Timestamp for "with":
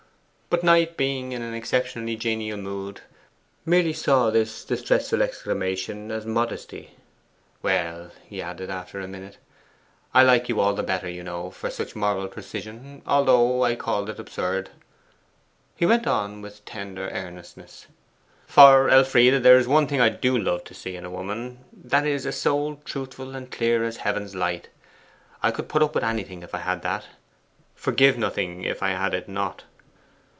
16.41-16.65, 25.95-26.03